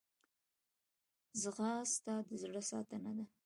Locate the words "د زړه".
2.27-2.61